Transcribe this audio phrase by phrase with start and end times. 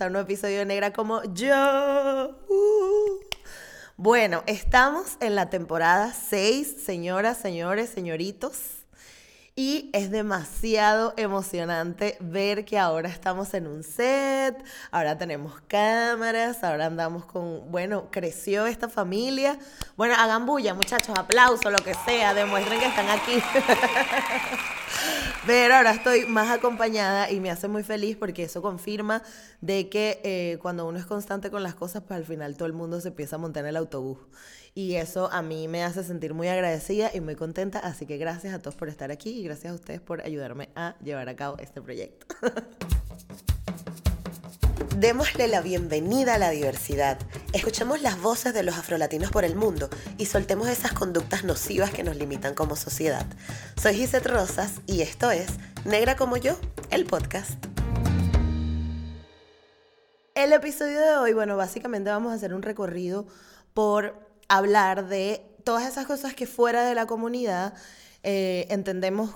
[0.00, 2.36] a un nuevo episodio de Negra como yo.
[2.48, 3.20] Uh.
[3.96, 8.58] Bueno, estamos en la temporada 6, señoras, señores, señoritos.
[9.56, 14.56] Y es demasiado emocionante ver que ahora estamos en un set,
[14.90, 19.58] ahora tenemos cámaras, ahora andamos con, bueno, creció esta familia.
[19.96, 23.40] Bueno, hagan bulla, muchachos, aplauso, lo que sea, demuestren que están aquí.
[25.46, 29.22] Pero ahora estoy más acompañada y me hace muy feliz porque eso confirma
[29.60, 32.72] de que eh, cuando uno es constante con las cosas, pues al final todo el
[32.72, 34.18] mundo se empieza a montar en el autobús.
[34.74, 37.78] Y eso a mí me hace sentir muy agradecida y muy contenta.
[37.78, 40.96] Así que gracias a todos por estar aquí y gracias a ustedes por ayudarme a
[41.02, 42.26] llevar a cabo este proyecto.
[44.96, 47.18] Démosle la bienvenida a la diversidad.
[47.52, 52.04] Escuchemos las voces de los afrolatinos por el mundo y soltemos esas conductas nocivas que
[52.04, 53.26] nos limitan como sociedad.
[53.76, 55.48] Soy Gisette Rosas y esto es
[55.84, 56.56] Negra como yo,
[56.90, 57.58] el podcast.
[60.36, 63.26] El episodio de hoy, bueno, básicamente vamos a hacer un recorrido
[63.74, 64.14] por
[64.46, 67.74] hablar de todas esas cosas que fuera de la comunidad
[68.22, 69.30] eh, entendemos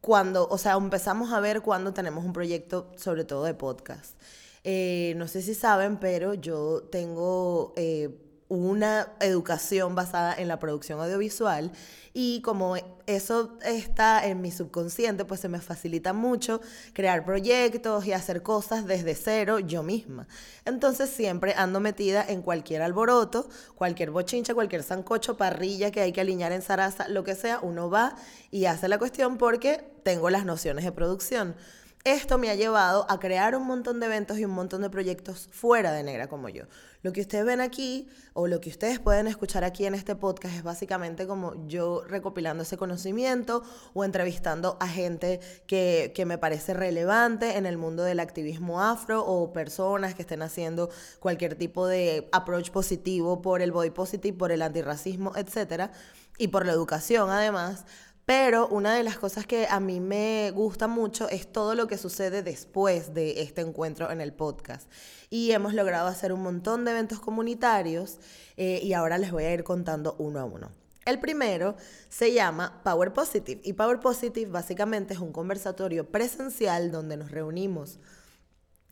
[0.00, 4.16] cuando, o sea, empezamos a ver cuando tenemos un proyecto, sobre todo de podcast.
[4.64, 8.10] Eh, no sé si saben, pero yo tengo eh,
[8.48, 11.72] una educación basada en la producción audiovisual
[12.14, 16.60] y como eso está en mi subconsciente, pues se me facilita mucho
[16.92, 20.28] crear proyectos y hacer cosas desde cero yo misma.
[20.66, 26.20] Entonces siempre ando metida en cualquier alboroto, cualquier bochincha, cualquier sancocho, parrilla que hay que
[26.20, 28.14] alinear en zaraza, lo que sea, uno va
[28.50, 31.56] y hace la cuestión porque tengo las nociones de producción.
[32.04, 35.48] Esto me ha llevado a crear un montón de eventos y un montón de proyectos
[35.52, 36.64] fuera de Negra como yo.
[37.02, 40.56] Lo que ustedes ven aquí o lo que ustedes pueden escuchar aquí en este podcast
[40.56, 43.62] es básicamente como yo recopilando ese conocimiento
[43.94, 49.24] o entrevistando a gente que, que me parece relevante en el mundo del activismo afro
[49.24, 54.50] o personas que estén haciendo cualquier tipo de approach positivo por el body positive, por
[54.50, 55.92] el antirracismo, etcétera,
[56.36, 57.84] y por la educación además
[58.24, 61.98] pero una de las cosas que a mí me gusta mucho es todo lo que
[61.98, 64.88] sucede después de este encuentro en el podcast.
[65.28, 68.18] Y hemos logrado hacer un montón de eventos comunitarios
[68.56, 70.70] eh, y ahora les voy a ir contando uno a uno.
[71.04, 71.74] El primero
[72.08, 77.98] se llama Power Positive y Power Positive básicamente es un conversatorio presencial donde nos reunimos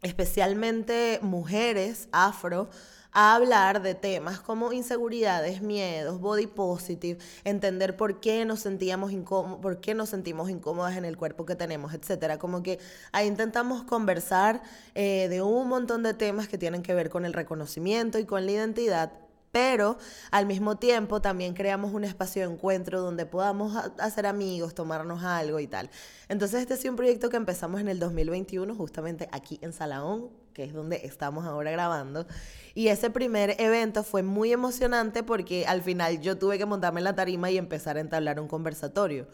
[0.03, 2.69] especialmente mujeres afro
[3.13, 9.61] a hablar de temas como inseguridades, miedos, body positive, entender por qué nos sentíamos incómodos,
[9.61, 12.39] por qué nos sentimos incómodas en el cuerpo que tenemos, etcétera.
[12.39, 12.79] Como que
[13.13, 14.63] ahí intentamos conversar
[14.95, 18.47] eh, de un montón de temas que tienen que ver con el reconocimiento y con
[18.47, 19.13] la identidad,
[19.53, 19.99] pero
[20.31, 25.61] al mismo tiempo también creamos un espacio de encuentro donde podamos hacer amigos, tomarnos algo
[25.61, 25.91] y tal.
[26.29, 30.65] Entonces este es un proyecto que empezamos en el 2021, justamente aquí en Salaón, que
[30.65, 32.27] es donde estamos ahora grabando.
[32.75, 37.05] Y ese primer evento fue muy emocionante porque al final yo tuve que montarme en
[37.05, 39.27] la tarima y empezar a entablar un conversatorio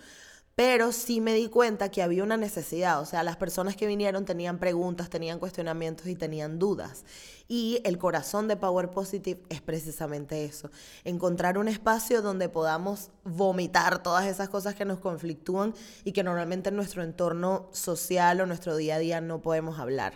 [0.56, 4.24] pero sí me di cuenta que había una necesidad, o sea, las personas que vinieron
[4.24, 7.04] tenían preguntas, tenían cuestionamientos y tenían dudas.
[7.46, 10.70] Y el corazón de Power Positive es precisamente eso,
[11.04, 15.74] encontrar un espacio donde podamos vomitar todas esas cosas que nos conflictúan
[16.04, 20.14] y que normalmente en nuestro entorno social o nuestro día a día no podemos hablar.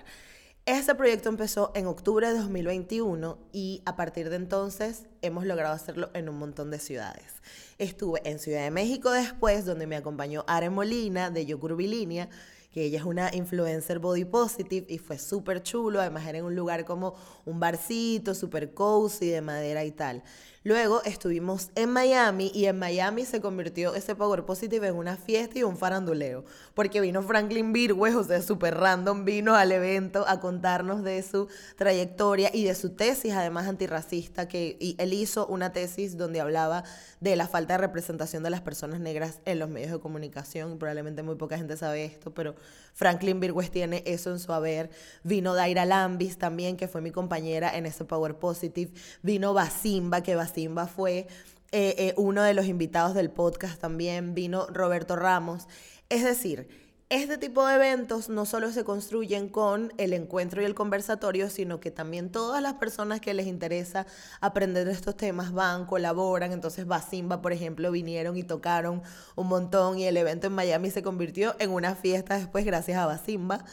[0.67, 6.11] Este proyecto empezó en octubre de 2021 y a partir de entonces hemos logrado hacerlo
[6.13, 7.41] en un montón de ciudades.
[7.79, 12.29] Estuve en Ciudad de México después, donde me acompañó Are Molina de Yocurbilinia,
[12.73, 16.55] que ella es una influencer body positive y fue súper chulo, además era en un
[16.55, 17.15] lugar como
[17.47, 20.23] un barcito, súper cozy, de madera y tal.
[20.63, 25.59] Luego estuvimos en Miami y en Miami se convirtió ese Power Positive en una fiesta
[25.59, 30.39] y un faranduleo, porque vino Franklin Virgües, o sea, súper random, vino al evento a
[30.39, 31.49] contarnos de su
[31.79, 36.85] trayectoria y de su tesis, además antirracista, que él hizo una tesis donde hablaba
[37.21, 41.23] de la falta de representación de las personas negras en los medios de comunicación, probablemente
[41.23, 42.55] muy poca gente sabe esto, pero
[42.93, 44.91] Franklin Virgües tiene eso en su haber.
[45.23, 48.93] Vino Daira Lambis también, que fue mi compañera en ese Power Positive.
[49.23, 51.27] Vino Basimba, que Basimba fue
[51.73, 54.35] eh, eh, uno de los invitados del podcast también.
[54.35, 55.67] Vino Roberto Ramos.
[56.09, 56.69] Es decir,
[57.11, 61.81] este tipo de eventos no solo se construyen con el encuentro y el conversatorio, sino
[61.81, 64.07] que también todas las personas que les interesa
[64.41, 66.53] aprender de estos temas van, colaboran.
[66.53, 69.03] Entonces, Basimba, por ejemplo, vinieron y tocaron
[69.35, 73.07] un montón y el evento en Miami se convirtió en una fiesta después gracias a
[73.07, 73.65] Basimba.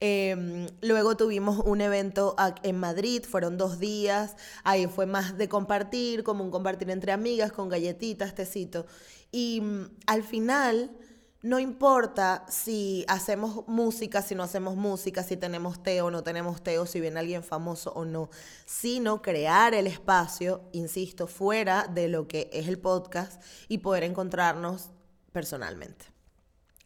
[0.00, 6.22] Em, luego tuvimos un evento en Madrid, fueron dos días, ahí fue más de compartir,
[6.22, 8.86] como un compartir entre amigas, con galletitas, tecito.
[9.30, 10.90] Y mm, al final
[11.42, 16.62] no importa si hacemos música, si no hacemos música, si tenemos té o no tenemos
[16.62, 18.28] té, o si viene alguien famoso o no,
[18.66, 24.90] sino crear el espacio, insisto, fuera de lo que es el podcast y poder encontrarnos
[25.30, 26.06] personalmente.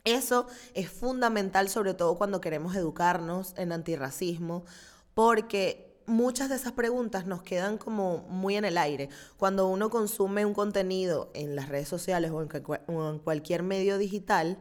[0.04, 4.64] Eso es fundamental, sobre todo cuando queremos educarnos en antirracismo,
[5.14, 9.08] porque muchas de esas preguntas nos quedan como muy en el aire.
[9.36, 14.58] Cuando uno consume un contenido en las redes sociales o en, cualquier medio digital,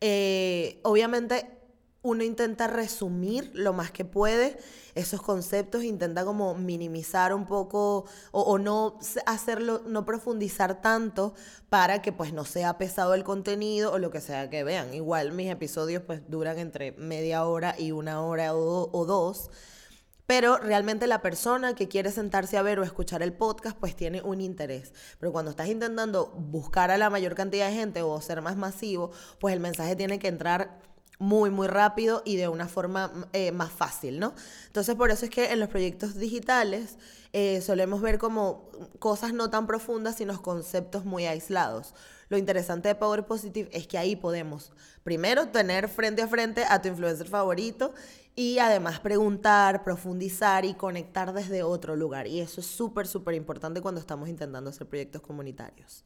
[0.00, 1.58] eh, obviamente
[2.02, 4.56] uno intenta resumir lo más que puede
[4.94, 11.34] esos conceptos, intenta como minimizar un poco o, no hacerlo, no profundizar tanto
[11.68, 14.94] para que pues no sea pesado el contenido o lo que sea que vean.
[14.94, 19.50] Igual mis episodios pues duran entre media hora y una hora o dos
[20.28, 24.20] pero realmente la persona que quiere sentarse a ver o escuchar el podcast, pues tiene
[24.20, 24.92] un interés.
[25.18, 29.10] Pero cuando estás intentando buscar a la mayor cantidad de gente o ser más masivo,
[29.40, 30.82] pues el mensaje tiene que entrar
[31.18, 34.34] muy, muy rápido y de una forma eh, más fácil, ¿no?
[34.66, 36.98] Entonces, por eso es que en los proyectos digitales
[37.32, 41.94] eh, solemos ver como cosas no tan profundas, sino conceptos muy aislados.
[42.28, 44.72] Lo interesante de Power Positive es que ahí podemos,
[45.02, 47.94] primero, tener frente a frente a tu influencer favorito
[48.38, 52.28] y además preguntar, profundizar y conectar desde otro lugar.
[52.28, 56.04] Y eso es súper, súper importante cuando estamos intentando hacer proyectos comunitarios.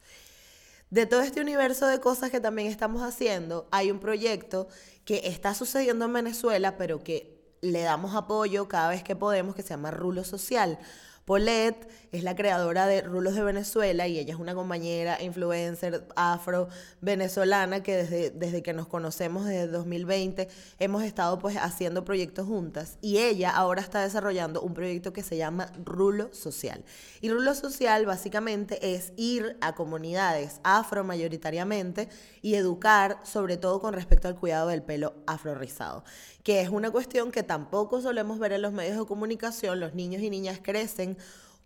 [0.89, 4.67] De todo este universo de cosas que también estamos haciendo, hay un proyecto
[5.05, 9.61] que está sucediendo en Venezuela, pero que le damos apoyo cada vez que podemos, que
[9.61, 10.79] se llama Rulo Social.
[11.25, 17.83] Paulette es la creadora de Rulos de Venezuela y ella es una compañera, influencer afro-venezolana
[17.83, 20.49] que desde, desde que nos conocemos desde 2020
[20.79, 25.37] hemos estado pues haciendo proyectos juntas y ella ahora está desarrollando un proyecto que se
[25.37, 26.85] llama Rulo Social.
[27.21, 32.09] Y Rulo Social básicamente es ir a comunidades afro mayoritariamente
[32.43, 36.03] y educar sobre todo con respecto al cuidado del pelo afro rizado
[36.43, 39.79] que es una cuestión que tampoco solemos ver en los medios de comunicación.
[39.79, 41.12] Los niños y niñas crecen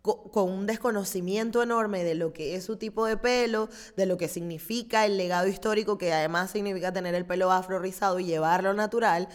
[0.02, 4.28] con un desconocimiento enorme de lo que es su tipo de pelo, de lo que
[4.28, 9.28] significa el legado histórico, que además significa tener el pelo afro rizado y llevarlo natural.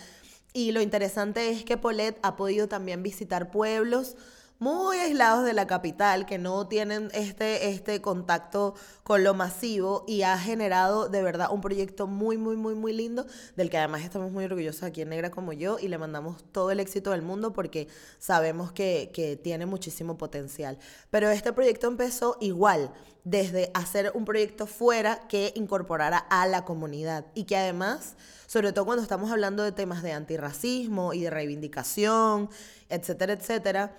[0.53, 4.15] Y lo interesante es que Paulette ha podido también visitar pueblos
[4.61, 10.21] muy aislados de la capital, que no tienen este, este contacto con lo masivo y
[10.21, 13.25] ha generado de verdad un proyecto muy, muy, muy, muy lindo,
[13.55, 16.69] del que además estamos muy orgullosos aquí en Negra como yo y le mandamos todo
[16.69, 17.87] el éxito del mundo porque
[18.19, 20.77] sabemos que, que tiene muchísimo potencial.
[21.09, 22.93] Pero este proyecto empezó igual,
[23.23, 28.15] desde hacer un proyecto fuera que incorporara a la comunidad y que además,
[28.45, 32.51] sobre todo cuando estamos hablando de temas de antirracismo y de reivindicación,
[32.89, 33.95] etcétera, etcétera,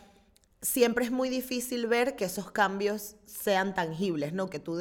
[0.63, 4.49] siempre es muy difícil ver que esos cambios sean tangibles, ¿no?
[4.49, 4.81] Que tú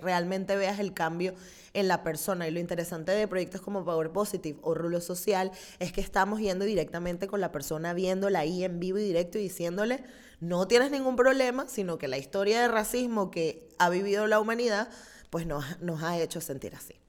[0.00, 1.34] realmente veas el cambio
[1.74, 2.48] en la persona.
[2.48, 6.64] Y lo interesante de proyectos como Power Positive o Rulo Social es que estamos yendo
[6.64, 10.02] directamente con la persona, viéndola ahí en vivo y directo y diciéndole,
[10.40, 14.88] no tienes ningún problema, sino que la historia de racismo que ha vivido la humanidad,
[15.28, 17.01] pues nos, nos ha hecho sentir así.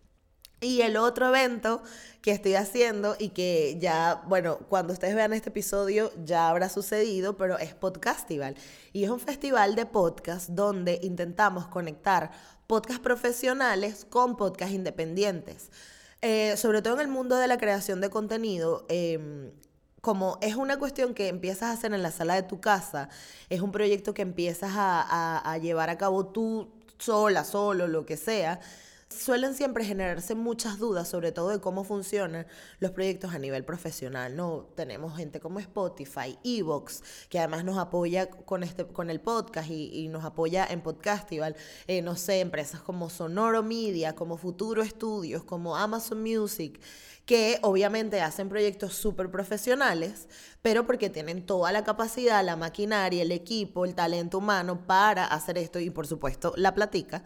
[0.63, 1.83] Y el otro evento
[2.21, 7.35] que estoy haciendo y que ya, bueno, cuando ustedes vean este episodio ya habrá sucedido,
[7.35, 8.55] pero es Podcastival.
[8.93, 12.31] Y es un festival de podcast donde intentamos conectar
[12.65, 15.69] podcast profesionales con podcast independientes.
[16.21, 19.51] Eh, sobre todo en el mundo de la creación de contenido, em,
[19.99, 23.09] como es una cuestión que empiezas a hacer en la sala de tu casa,
[23.49, 28.15] es un proyecto que empiezas a, a llevar a cabo tú sola, solo, lo que
[28.15, 28.61] sea
[29.13, 32.45] suelen siempre generarse muchas dudas, sobre todo de cómo funcionan
[32.79, 34.35] los proyectos a nivel profesional.
[34.35, 34.67] ¿no?
[34.75, 40.07] Tenemos gente como Spotify, Evox, que además nos apoya con, este, con el podcast y,
[40.07, 41.55] nos apoya en Podcastival.
[41.87, 46.79] Eh, no sé, empresas como Sonoro Media, como Futuro Estudios, como Amazon Music
[47.25, 50.27] que obviamente hacen proyectos súper profesionales,
[50.61, 55.57] pero porque tienen toda la capacidad, la maquinaria, el equipo, el talento humano para hacer
[55.57, 57.23] esto y por supuesto la platica.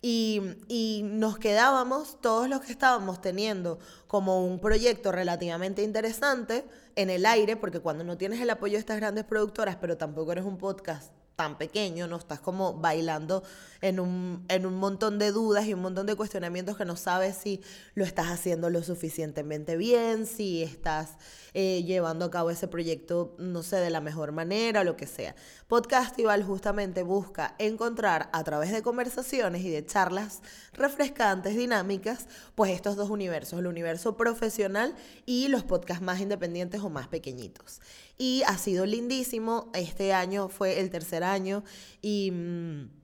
[0.00, 6.64] Y, nos quedábamos, todos los que estábamos teniendo como un proyecto relativamente interesante
[6.94, 10.32] en el aire, porque cuando no tienes el apoyo de estas grandes productoras, pero tampoco
[10.32, 13.44] eres un podcast tan pequeño, no estás como bailando
[13.80, 17.36] en un, en un montón de dudas y un montón de cuestionamientos que no sabes
[17.36, 17.60] si
[17.94, 21.16] lo estás haciendo lo suficientemente bien, si estás
[21.54, 25.36] eh, llevando a cabo ese proyecto, no sé, de la mejor manera lo que sea.
[25.68, 30.42] Podcastival justamente busca encontrar a través de conversaciones y de charlas
[30.72, 32.26] refrescantes, dinámicas,
[32.56, 37.80] pues estos dos universos, el universo profesional y los podcasts más independientes o más pequeñitos.
[38.18, 41.64] Y ha sido lindísimo, este año fue el tercer año
[42.02, 42.30] y...
[42.32, 42.98] Mm,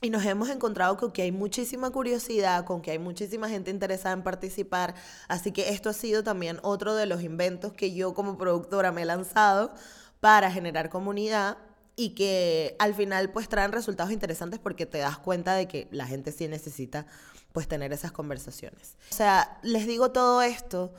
[0.00, 4.14] y nos hemos encontrado con que hay muchísima curiosidad, con que hay muchísima gente interesada
[4.14, 4.94] en participar.
[5.26, 9.02] Así que esto ha sido también otro de los inventos que yo como productora me
[9.02, 9.72] he lanzado
[10.20, 11.58] para generar comunidad
[11.96, 16.06] y que al final pues traen resultados interesantes porque te das cuenta de que la
[16.06, 17.06] gente sí necesita
[17.52, 18.96] pues tener esas conversaciones.
[19.10, 20.94] O sea, les digo todo esto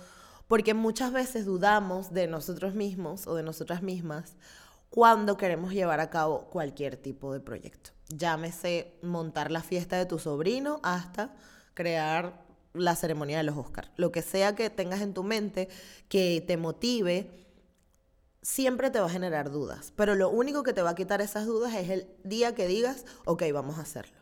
[0.50, 4.36] porque muchas veces dudamos de nosotros mismos o de nosotras mismas
[4.90, 7.92] cuando queremos llevar a cabo cualquier tipo de proyecto.
[8.08, 11.36] Llámese montar la fiesta de tu sobrino hasta
[11.76, 13.92] crear la ceremonia de los Oscars.
[13.96, 15.70] Lo que sea que tengas en tu mente
[16.08, 17.30] que te motive,
[18.42, 19.94] siempre te va a generar dudas.
[19.96, 23.06] Pero lo único que te va a quitar esas dudas es el día que digas,
[23.26, 24.19] ok, vamos a hacerlo.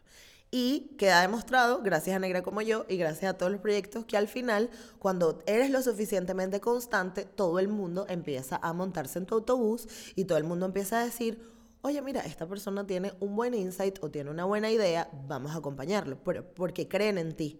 [0.50, 4.16] Y queda demostrado, gracias a Negra como yo y gracias a todos los proyectos, que
[4.16, 9.36] al final, cuando eres lo suficientemente constante, todo el mundo empieza a montarse en tu
[9.36, 11.42] autobús y todo el mundo empieza a decir,
[11.82, 15.58] oye, mira, esta persona tiene un buen insight o tiene una buena idea, vamos a
[15.58, 17.60] acompañarlo, porque creen en ti.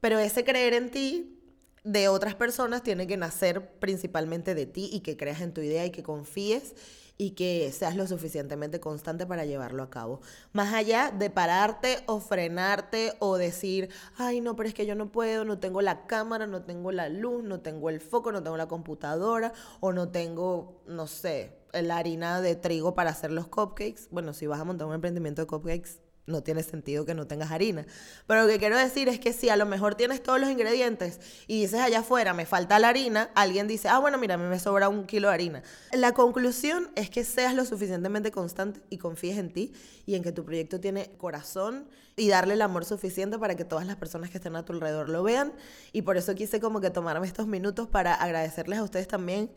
[0.00, 1.38] Pero ese creer en ti
[1.84, 5.86] de otras personas tiene que nacer principalmente de ti y que creas en tu idea
[5.86, 6.74] y que confíes
[7.22, 10.20] y que seas lo suficientemente constante para llevarlo a cabo.
[10.52, 15.12] Más allá de pararte o frenarte o decir, ay no, pero es que yo no
[15.12, 18.56] puedo, no tengo la cámara, no tengo la luz, no tengo el foco, no tengo
[18.56, 24.08] la computadora o no tengo, no sé, la harina de trigo para hacer los cupcakes.
[24.10, 27.50] Bueno, si vas a montar un emprendimiento de cupcakes, no tiene sentido que no tengas
[27.50, 27.84] harina.
[28.26, 31.20] Pero lo que quiero decir es que si a lo mejor tienes todos los ingredientes
[31.46, 34.44] y dices allá afuera, me falta la harina, alguien dice, ah, bueno, mira, a mí
[34.44, 35.62] me sobra un kilo de harina.
[35.92, 39.72] La conclusión es que seas lo suficientemente constante y confíes en ti
[40.06, 43.86] y en que tu proyecto tiene corazón y darle el amor suficiente para que todas
[43.86, 45.52] las personas que estén a tu alrededor lo vean.
[45.92, 49.50] Y por eso quise como que tomarme estos minutos para agradecerles a ustedes también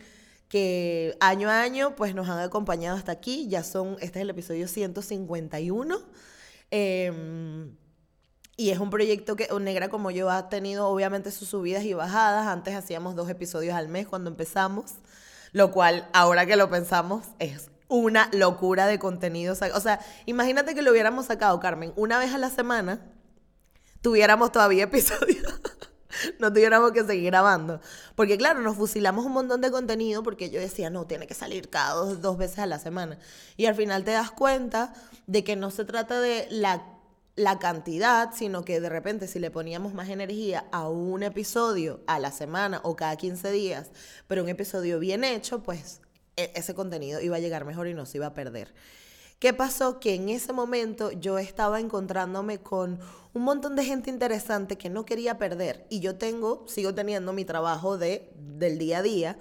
[0.47, 3.47] que año a año pues nos han acompañado hasta aquí.
[3.49, 6.34] Ya son, este es el episodio 151
[6.71, 7.75] Em,
[8.57, 12.47] y es un proyecto que Negra como yo ha tenido obviamente sus subidas y bajadas.
[12.47, 14.95] Antes hacíamos dos episodios al mes cuando empezamos,
[15.51, 19.53] lo cual ahora que lo pensamos es una locura de contenido.
[19.53, 22.99] O sea, imagínate que lo hubiéramos sacado, Carmen, una vez a la semana,
[24.01, 25.61] tuviéramos todavía episodios.
[26.39, 27.81] no tuviéramos que seguir grabando.
[28.15, 31.69] Porque claro, nos fusilamos un montón de contenido porque yo decía, no, tiene que salir
[31.69, 33.17] cada dos, dos veces a la semana.
[33.57, 34.93] Y al final te das cuenta
[35.27, 36.83] de que no se trata de la,
[37.35, 42.19] la cantidad, sino que de repente si le poníamos más energía a un episodio a
[42.19, 43.91] la semana o cada 15 días,
[44.27, 46.01] pero un episodio bien hecho, pues
[46.37, 48.73] e, ese contenido iba a llegar mejor y no se iba a perder.
[49.39, 49.99] ¿Qué pasó?
[49.99, 52.99] Que en ese momento yo estaba encontrándome con
[53.33, 55.85] un montón de gente interesante que no quería perder.
[55.89, 59.37] Y yo tengo, sigo teniendo mi trabajo de, del día a día.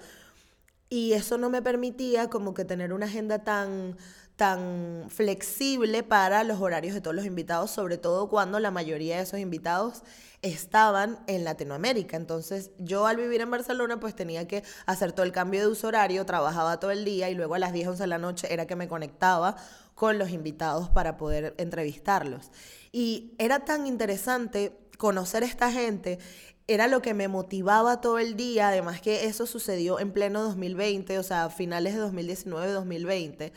[0.89, 3.97] Y eso no me permitía como que tener una agenda tan,
[4.35, 9.23] tan flexible para los horarios de todos los invitados, sobre todo cuando la mayoría de
[9.23, 10.03] esos invitados
[10.41, 12.17] estaban en Latinoamérica.
[12.17, 15.87] Entonces yo al vivir en Barcelona pues tenía que hacer todo el cambio de uso
[15.87, 18.67] horario, trabajaba todo el día y luego a las 10, 11 de la noche era
[18.67, 19.55] que me conectaba
[19.95, 22.51] con los invitados para poder entrevistarlos.
[22.91, 26.19] Y era tan interesante conocer a esta gente,
[26.67, 31.19] era lo que me motivaba todo el día, además que eso sucedió en pleno 2020,
[31.19, 33.53] o sea, finales de 2019, 2020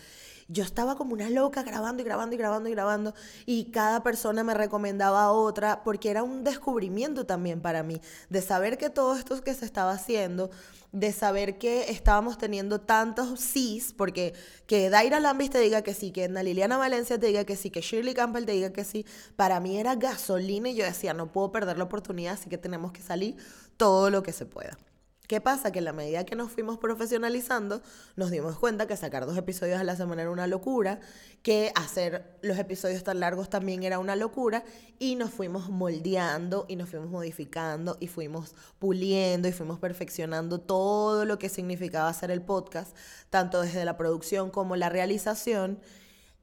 [0.49, 3.14] yo estaba como una loca grabando y grabando y grabando y grabando
[3.47, 8.00] y cada persona me recomendaba a otra porque era un descubrimiento también para mí
[8.31, 10.50] de saber que todo esto que se estaba haciendo
[10.93, 14.33] de saber que estábamos teniendo tantos sís, porque
[14.67, 17.71] que Daira Lambis te diga que sí, que Ana Liliana Valencia te diga que sí,
[17.71, 19.05] que Shirley Campbell te diga que sí,
[19.37, 22.93] para mí era gasolina y yo decía, no puedo perder la oportunidad, así que tenemos
[22.93, 23.37] que salir
[23.76, 24.78] todo lo que se pueda.
[25.28, 25.70] ¿Qué pasa?
[25.70, 27.82] Que en la medida que nos fuimos profesionalizando,
[28.16, 31.00] nos dimos cuenta que sacar dos episodios a la semana era una locura,
[31.42, 34.64] que hacer los episodios tan largos también era una locura,
[34.99, 41.26] y nos fuimos moldeando y nos fuimos modificando y fuimos puliendo y fuimos perfeccionando todo
[41.26, 42.97] lo que significaba hacer el podcast,
[43.28, 45.78] tanto desde la producción como la realización.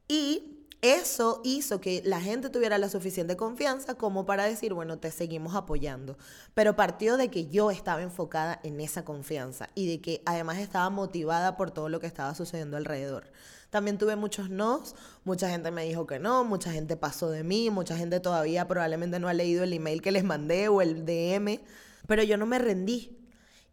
[0.07, 0.54] Y
[0.93, 5.55] eso hizo que la gente tuviera la suficiente confianza como para decir, bueno, te seguimos
[5.55, 6.17] apoyando.
[6.53, 10.89] Pero partió de que yo estaba enfocada en esa confianza y de que además estaba
[10.89, 13.31] motivada por todo lo que estaba sucediendo alrededor.
[13.69, 17.69] También tuve muchos nos, mucha gente me dijo que no, mucha gente pasó de mí,
[17.69, 21.59] mucha gente todavía probablemente no ha leído el email que les mandé o el DM,
[22.07, 23.17] pero yo no me rendí.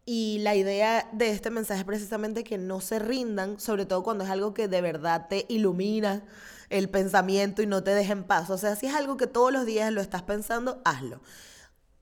[0.05, 4.25] Y la idea de este mensaje es precisamente que no se rindan, sobre todo cuando
[4.25, 6.23] es algo que de verdad te ilumina
[6.73, 8.49] el pensamiento y no te deja en paz.
[8.49, 11.21] O sea, si es algo que todos los días lo estás pensando, hazlo.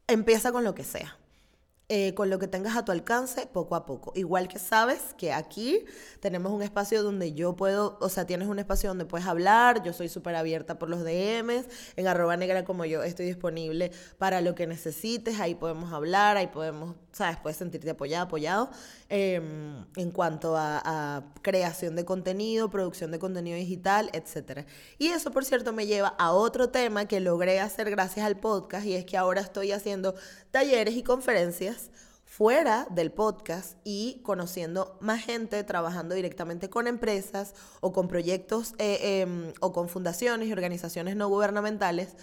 [0.08, 1.18] Empieza con lo que sea.
[1.94, 4.14] Eh, con lo que tengas a tu alcance poco a poco.
[4.16, 5.84] Igual que sabes que aquí
[6.22, 9.92] tenemos un espacio donde yo puedo, o sea, tienes un espacio donde puedes hablar, yo
[9.92, 11.66] soy súper abierta por los DMs,
[11.98, 16.48] en arroba negra como yo estoy disponible para lo que necesites, ahí podemos hablar, ahí
[16.48, 18.70] podemos, sabes, puedes sentirte apoyado, apoyado
[19.10, 24.66] em, en cuanto a, a, creación de contenido, producción de contenido digital, etc.
[24.98, 28.86] Y eso, por cierto, me lleva a otro tema que logré hacer gracias al podcast
[28.86, 30.16] y es que ahora estoy haciendo
[30.52, 31.90] talleres y conferencias
[32.26, 39.22] fuera del podcast y conociendo más gente, trabajando directamente con empresas o con proyectos eh,
[39.22, 42.16] em, o con fundaciones y organizaciones no gubernamentales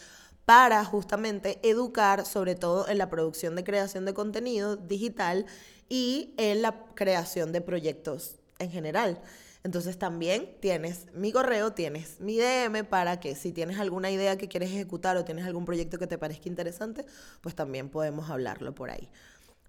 [0.47, 5.45] para justamente educar sobre todo en la producción de creación de contenido digital
[5.91, 9.21] y en la creación de proyectos en general.
[9.65, 14.49] Entonces también tienes mi correo, tienes mi DM para que si tienes alguna idea que
[14.49, 17.05] quieres ejecutar o tienes algún proyecto que te parezca interesante,
[17.41, 19.09] pues también podemos hablarlo por ahí.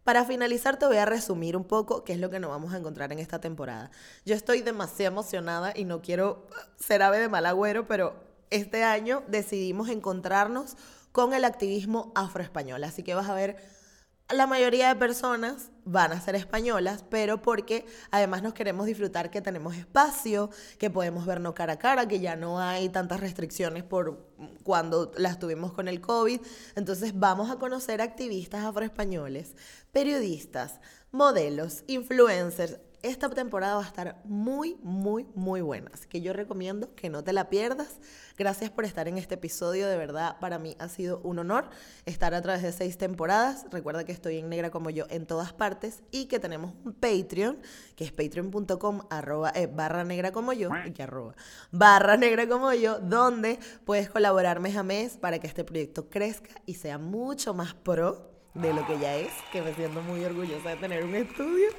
[0.04, 2.78] Para finalizar te voy a resumir un poco qué es lo que nos vamos a
[2.78, 3.92] encontrar en esta temporada.
[4.26, 6.48] Yo estoy demasiado emocionada y no quiero
[6.80, 8.16] ser ave de mal agüero, pero
[8.50, 10.78] este año decidimos encontrarnos
[11.12, 12.84] con el activismo afroespañol.
[12.84, 13.58] Así que vas a ver
[14.34, 19.42] la mayoría de personas van a ser españolas, pero porque además nos queremos disfrutar que
[19.42, 24.28] tenemos espacio, que podemos vernos cara a cara, que ya no hay tantas restricciones por
[24.64, 26.42] cuando las tuvimos con el COVID.
[26.76, 29.56] Entonces vamos a conocer activistas afroespañoles,
[29.92, 30.80] periodistas,
[31.12, 35.92] modelos, influencers, esta temporada va a estar muy, muy, muy buena.
[35.94, 38.00] Así que yo recomiendo que no te la pierdas.
[38.38, 39.88] Gracias por estar en este episodio.
[39.88, 41.70] De verdad, para mí ha sido un honor
[42.06, 43.66] estar a través de seis temporadas.
[43.72, 47.60] Recuerda que estoy en Negra como yo en todas partes y que tenemos un Patreon,
[47.96, 49.02] que es patreon.com
[49.56, 51.36] eh, barra negra como yo, que arroba,
[51.72, 56.50] barra negra como yo, donde puedes colaborar mes a mes para que este proyecto crezca
[56.66, 60.70] y sea mucho más pro de lo que ya es, que me siento muy orgullosa
[60.70, 61.70] de tener un estudio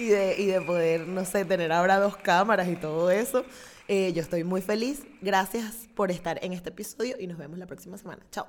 [0.00, 3.44] y de, y de poder, no sé, tener ahora dos cámaras y todo eso.
[3.88, 5.02] Eh, yo estoy muy feliz.
[5.20, 8.24] Gracias por estar en este episodio y nos vemos la próxima semana.
[8.30, 8.46] Chao.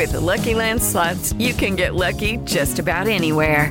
[0.00, 3.70] With the Lucky Land slots, you can get lucky just about anywhere.